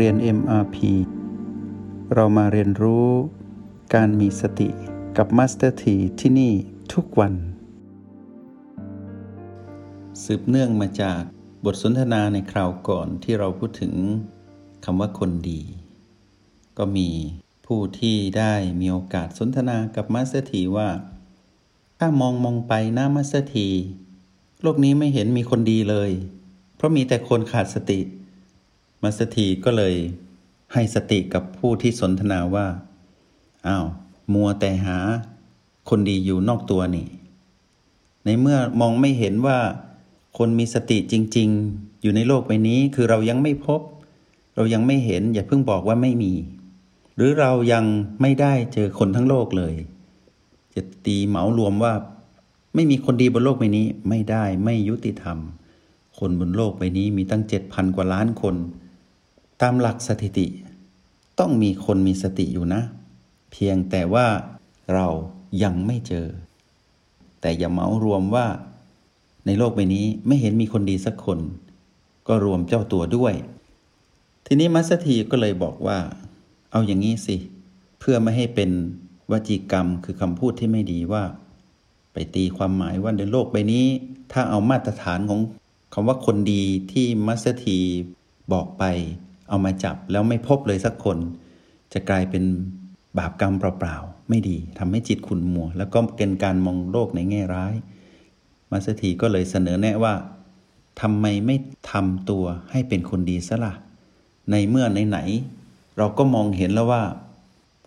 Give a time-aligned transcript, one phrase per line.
[0.00, 0.76] เรียน MRP
[2.14, 3.08] เรามาเรียนรู้
[3.94, 4.68] การมีสติ
[5.16, 6.52] กับ Master T ที่ที่นี่
[6.92, 7.34] ทุกวัน
[10.24, 11.20] สืบเนื่องมาจาก
[11.64, 13.94] บทสนทนาในคราวก่อนที่เราพูดถึง
[14.84, 15.60] คำว่าคนดี
[16.78, 17.08] ก็มี
[17.66, 20.88] ผู้ที่ได้มีโอกาสสนทนากับ Master T ว่า
[21.98, 23.68] ถ้ามองมองไปหน้า Master T
[24.62, 26.10] โลกนี้ไม่เห็นมีคนดีเลย
[26.76, 28.00] เพราะมีแต่คนขาดสติ
[29.04, 29.94] มาสถีก็เลย
[30.72, 32.66] ให้สติกับผู้ที่สนทนาว่า
[33.66, 33.86] อ้าว
[34.34, 34.98] มัวแต่หา
[35.88, 37.08] คนดีอยู่นอกตัวนี่
[38.24, 39.58] ในเมื่อมองไม่เห็นว่า
[40.38, 43.80] คนมีสติจริง ๆ อยู่ในโลกใบนี้คือเรายังไม่พบ
[44.56, 46.32] เรายังไม่เห็นอย่าเพิ่งบอกว่าไม่มี
[47.16, 47.84] หรือเรายัง
[48.20, 49.74] ไม่ได้เจอคนทั้งโลกเลย
[50.74, 51.94] จะตีเหมารวมว่า
[52.74, 55.38] ไม่มีคนดีบนโลกใบนี้ไม่ได้ไม่ยุติธรรม
[56.18, 58.54] คนบนโลกใบนี้มีตั้งเจ็ดพันกว่าล้านคน
[59.62, 60.46] ตามหลักสถิติ
[61.38, 62.82] ต้องมีคนมีสติอยู่นะ
[63.52, 64.26] เพียงแต่ว่า
[64.94, 65.06] เรา
[65.62, 66.26] ยังไม่เจอ
[67.40, 68.46] แต่อย่าเมารวมว่า
[69.46, 71.38] ในโลกใบนี้ไม่เห็นมีคนดีสักคน
[72.28, 73.34] ก็รวมเจ้าตัวด้วย
[74.46, 75.98] ทีนี้มัสถีก็เลยบอกว่า
[76.70, 77.36] เอาอย่างนี้สิ
[77.98, 78.70] เพื่อไม่ให้เป็น
[79.30, 81.24] วจีกรรมคือคำพูดที่ไม่ดีว่า
[82.12, 83.86] ไปตีความหมายว่าในโลกใบนี้
[84.32, 85.40] ถ้าเอามาตรฐานของ
[85.92, 87.78] คำว่าคนดีที่มัสถี
[88.52, 88.84] บอกไป
[89.48, 91.18] เอามาจับแล้วไม่พบเลยสักคน
[91.92, 92.44] จะกลายเป็น
[93.18, 97.74] บาปกรรมเปล่าๆ ไม่ดีทำให้จิตขุ่นมัว แล้วก็เป็นการมองโลกในแง่ร้าย
[98.70, 100.14] มาสถีก็เลยเสนอแนะว่า
[101.00, 101.56] ทำไมไม่
[101.90, 103.74] ทำตัวให้เป็นคนดีซะละ่ะ
[104.50, 107.02] ในเมื่อไหนๆเราก็มองเห็นแล้วว่า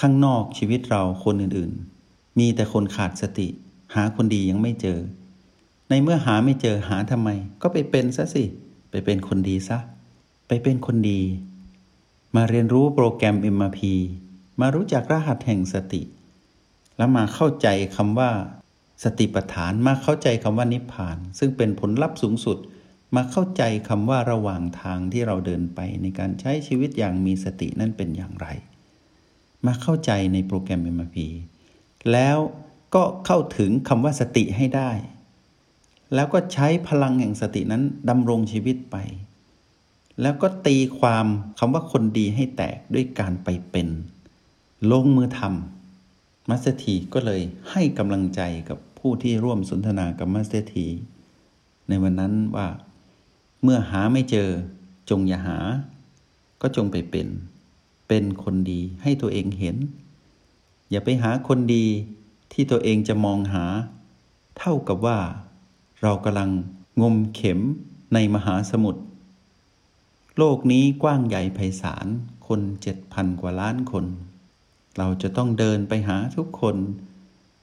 [0.00, 3.48] ข้างนอกชีวิตเราคนอื่นๆ มีแต่คนขาดสติ
[3.94, 4.98] หาคนดียังไม่เจอ
[5.88, 7.28] ในเมื่อหาไม่เจอหาทำไม
[7.62, 8.44] ก็ไปเป็นซะสิ
[8.90, 9.78] ไปเป็นคนดีซะ
[10.48, 11.22] ไปเป็นคนดี
[12.36, 13.80] มาเรียนรู้โปรแกรม MRP
[14.60, 16.02] มารู้จักรหัสแห่งสติ
[16.96, 18.30] แล้วมาเข้าใจคำว่า
[19.04, 22.58] สติปัฏฐานมาเข้าใจคำว่านิพพาน ซึ่งเป็นผลลัพธ์สูงสุด
[23.16, 28.46] มาเข้าใจคำว่าระหว่างทางที่เราเดินไปในการใช้ชีวิตอย่างมีสตินั่นเป็นอย่างไร
[29.66, 31.16] มาเข้าใจในโปรแกรม MRP
[32.12, 32.38] แล้ว
[32.94, 34.90] ก็เข้าถึงคำว่าสติให้ได้
[36.14, 38.96] แล้วก็ใช้พลังแห่งสตินั้นดำรงชีวิตไป
[40.22, 41.26] แล้วก็ตีความ
[41.58, 43.88] คำว่าคนดีให้แตกด้วยการไปเป็น
[44.90, 47.40] ลงมือทำมัสเตีก็เลย
[47.70, 50.86] ให้กำลังใจกับผู้ที่ร่วมสนทนากับมัสเตี
[51.88, 52.68] ในวันนั้นว่า
[53.62, 54.48] เมื่อหาไม่เจอ
[55.10, 55.58] จงอย่าหา
[56.62, 57.28] ก็จงไปเป็น
[58.08, 59.76] เป็นคนดีให้ตัวเองเห็น
[60.90, 61.84] อย่าไปหาคนดี
[62.52, 63.64] ที่ตัวเองจะมองหา
[64.58, 65.18] เท่ากับว่า
[66.02, 66.50] เรากำลัง
[67.02, 67.60] งมเข็ม
[68.14, 69.02] ในมหาสมุทร
[70.40, 72.06] โลกนี้กว้างใหญ่ไพศาล
[72.46, 74.04] คนเจ็ดพันกว่าล้านคน
[74.98, 76.76] เราจะต้องเดินไปหาทุกคน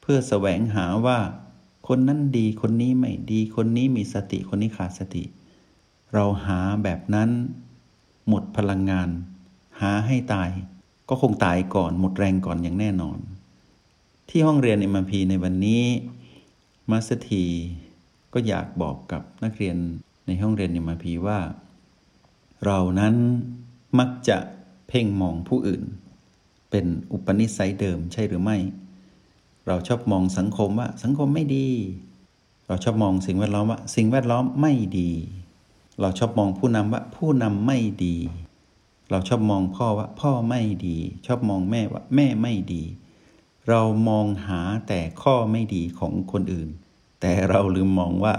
[0.00, 1.18] เพื่อแสวงหาว่า
[1.88, 5.24] คนนั้นดีคนนี้ไม่ดีคนนี้มีสติคนนี้ขาดสติ
[6.14, 7.30] เราหาแบบนั้น
[8.28, 9.08] หมดพลังงาน
[9.80, 10.50] หาให้ตาย
[11.08, 13.18] ก็คงตายก่อนหมดแรงก่อนอย่างแน่นอน
[14.28, 15.82] ที่ห้องเรียนเอ็มพีในวันนี้
[16.90, 17.44] มาสถี
[18.32, 19.76] ก็อยากบอกกับนักเรียน
[20.26, 21.38] ในห้องเรียนเอ็มพีว่า
[22.64, 23.14] เรานั้น
[23.98, 24.38] มักจะ
[24.88, 25.82] เพ่งมองผู้อื่น
[26.70, 28.58] เป็นอุปนิสัยเดิมใช่หรือไม่
[29.66, 31.68] เราชอบมองสังคมว่าสังคมไม่ดี
[32.66, 35.10] เราชอบมองสิ่งแวดล้อมว่า สิ่งแวดล้อมไม่ดี
[36.00, 38.16] เราชอบมองผู้นำว่าผู้นำไม่ดี
[39.10, 42.82] เราชอบมองพ่อว่าพ่อไม่ดี ชอบมองแม่ว่าแม่ไม่ดี
[43.68, 46.68] เรามองหาแต่ข้อไม่ดีของคนอื่น
[47.20, 48.34] แต่เราลืมมองว่า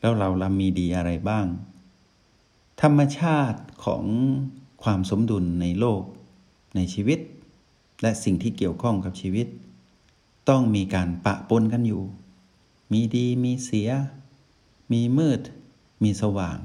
[0.00, 1.46] แล้วเราลำมีดีอะไรบ้าง
[2.82, 4.04] ธรรมชาติของ
[4.82, 6.02] ความสมดุลในโลก
[6.76, 7.20] ในชีวิต
[8.02, 9.46] และสิ่งที่เกี่ยวข้องกับชีวิต
[10.48, 12.02] ต้องมีการปะปนกันอยู่
[12.92, 13.90] มีดีมีเสีย
[14.92, 15.40] มีมืด
[16.02, 16.58] มีสว่าง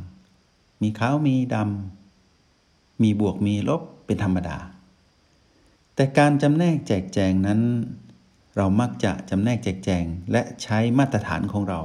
[0.81, 4.57] มีขาวมีดำ มีบวกมีลบเป็นธรรมดา
[5.95, 7.61] แต่การจำแนกแจกแจงนั้น
[8.55, 11.81] เรามักจะจำแนกแจกแจงและใช้มาตรฐานของเรา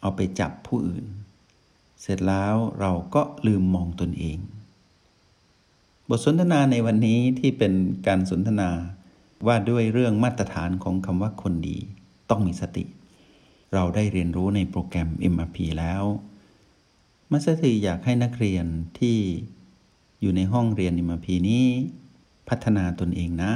[0.00, 1.04] เอาไปจับผู้อื่น
[2.02, 4.38] เสร็จแล้วเราก็ลืมมองตนเอง
[6.08, 7.72] บทสนทนาในวันนี้ที่เป็น
[8.06, 8.70] การสนทนา
[9.46, 11.78] ว่าด้วยเรื่องมาตรฐานของคำว่าคนดี
[12.30, 12.84] ต้องมีสติ
[13.74, 16.02] เราได้เรียนรู้ในโปรแกรม MRP แล้ว
[17.30, 18.66] มัสถีอยากให้นักเรียน
[18.98, 19.16] ที่
[20.20, 21.64] อยู่ในห้องเรียน MRP นี้
[22.48, 23.52] พัฒนาตนเองนะ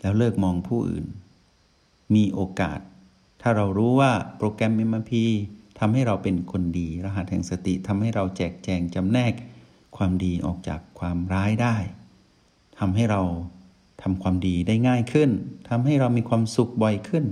[0.00, 1.06] แล้วเลิกมองผู้อื่น
[2.14, 2.80] มีโอกาส
[3.40, 5.12] ถ้าเรารู้ว่าโปรแกรม MRP
[5.78, 9.32] ทำให้เราเป็นคนดี รหัสแห่งสติทำให้เราแจกแจงจำแนก
[9.96, 11.76] ความดีออกจากความร้ายได้
[12.78, 13.22] ทำให้เรา
[14.02, 15.30] ทำความดีได้ง่ายขึ้น
[15.68, 17.24] ทำให้เรามีความสุขบ่อยขึ้น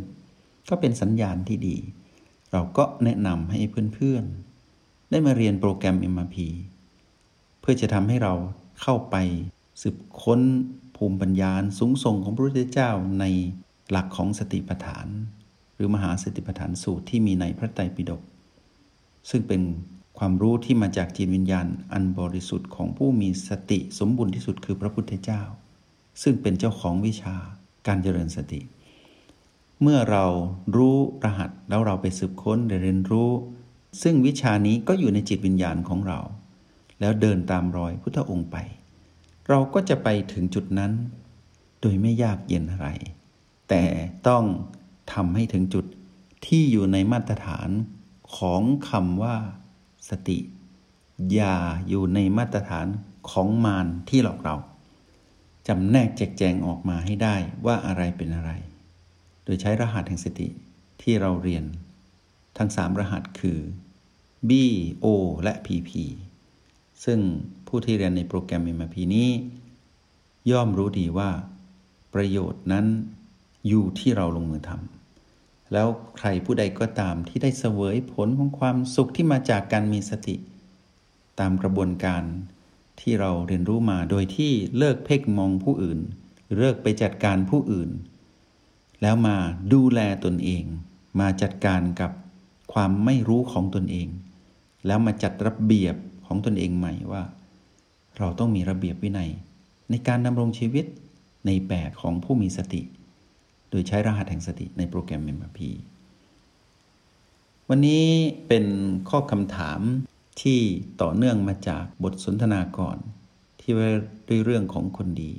[0.69, 1.77] ก็เป็นสัญญาณที่ดี
[2.53, 3.61] เราก็แนะนำให้
[3.95, 6.37] เพื่อนๆ ได้มาเรียนโปรแกรม MRP
[7.61, 8.35] เพื่อจะทำให้เรา
[8.83, 9.17] เข้าไป
[9.83, 10.41] สืบค้น
[10.97, 13.25] ภูมิปัญญาสูงส่งของพระพุทธเจ้าใน
[13.91, 15.07] หลักของสติปัฏฐาน
[15.75, 18.23] หรือมหาสติปัฏฐานสูตรที่มีในพระไตรปิฎก
[19.31, 19.63] ซึ่งเป็น
[20.19, 25.43] ความรู้ที่มาจากจิตวิญญาณอันบริสุทธิ์ของผู้มีสติสมบูรณ์ที่สุดคือพระพุทธเจ้า
[26.23, 27.37] ซึ่งเป็นเจ้าของวิชา
[27.87, 28.61] การเจริญสติ
[29.83, 30.25] เมื่อเรา
[30.77, 33.31] รู้รหัสแล้วเราไปสืบค้นเรียนรู้
[34.03, 36.21] ซึ่งวิชานี้ก็อยู่ในจิตวิญญาณของเรา
[37.01, 38.57] แล้วเดินตามรอยพุทธองค์ไป
[39.49, 40.93] เราก็จะไปถึงจุดนั้น
[41.81, 42.89] โดยไม่ยากเย็นอะไร
[43.69, 43.85] แต่
[44.29, 44.45] ต้อง
[45.13, 45.85] ทำให้ถึงจุด
[46.47, 47.69] ที่อยู่ในมาตรฐาน
[48.37, 49.37] ของคำว่า
[50.11, 50.39] สติ
[51.33, 51.57] อย่า
[51.89, 52.87] อยู่ในมาตรฐาน
[53.31, 54.57] ของมารที่หลอกเรา
[55.69, 57.37] จำแนกแจกแจงออกมาให้ได้
[57.67, 58.51] ว่าอะไรเป็นอะไร
[59.45, 60.49] โดยใช้รหัสแห่งสติ
[61.03, 61.65] ที่เราเรียน
[62.59, 63.59] ทั้งสามรหัสคือ
[64.49, 64.51] B
[65.05, 65.07] O
[65.43, 65.91] และ PP
[67.05, 67.19] ซึ่ง
[67.67, 69.29] ผู้ที่เรียนในโปรแกรม MRP นี้
[70.51, 71.31] ย่อมรู้ดีว่า
[72.15, 72.87] ประโยชน์นั้น
[73.69, 75.04] อยู่ที่เราลงมือทำ
[75.73, 75.89] แล้ว
[76.19, 80.37] ใครผู้ใดก็ตามที่ได้เสวยผลของความสุขที่มาจากการมีสติ
[81.41, 82.23] ตามกระบวนการ
[83.01, 86.01] ที่เราเรียนรู้มาโดยที่เลิกเพ่งมองผู้อื่น
[86.57, 87.91] เลิกไปจัดการผู้อื่น
[89.03, 89.37] แล้วมา
[89.73, 90.65] ดูแลตนเอง
[91.21, 92.13] มาจัดการกับ
[92.73, 94.09] ความไม่รู้ของตนเอง
[94.87, 95.97] แล้วมาจัดระเบียบ
[96.27, 97.23] ของตนเองใหม่ว่า
[98.19, 99.31] เราต้องมีระเบียบวินัย
[99.91, 100.85] ในการดำรงชีวิต
[101.47, 102.83] ในแบบของผู้มีสติ
[103.75, 105.61] ดยใช้รหัสแห่งสติในโปรแกรม MRP
[107.69, 108.07] วันนี้
[108.49, 108.65] เป็น
[109.11, 109.81] ข้อคำถาม
[110.43, 110.61] ที่
[111.03, 112.99] ต่อเนื่องมาจากบทสนทนาก่อน
[113.61, 113.91] ที่ว่า
[114.29, 115.33] ด้วยเรื่องของคนดี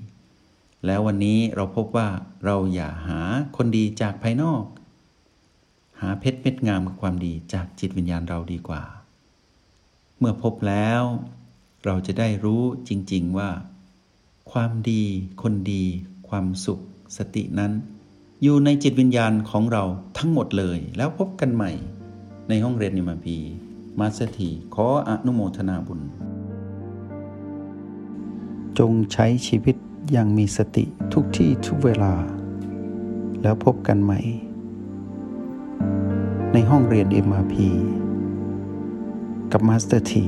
[0.85, 2.07] แล้ววันนี้เราพบว่า
[2.45, 3.21] เราอย่าหา
[3.57, 4.63] คนดีจากภายนอก
[6.01, 8.83] หาเพชรเม็ดงามกับความดีจากจิตวิญญาณเราดีกว่า
[10.17, 11.01] เมื่อพบแล้ว
[11.85, 13.49] เราจะได้รู้จริง ๆว่า
[14.51, 15.03] ความดี
[15.41, 15.83] คนดี
[16.29, 16.79] ความสุข
[17.17, 17.71] สตินั้น
[18.47, 19.83] อยู่ในจิตวิญญาณของเรา
[20.18, 21.71] ทั้งหมดเลย แล้วพบกันใหม่
[22.50, 23.38] ในห้องเรียนนิมาพี
[24.00, 26.01] Master T ขออนุโมทนาบุญ
[28.80, 29.75] จงใช้ชีวิต
[30.12, 32.13] อย่างมีสติทุกที่ทุกเวลา
[33.42, 34.19] แล้วพบกันใหม่
[36.53, 37.56] ในห้องเรียน MRP
[39.51, 40.25] กับ Master T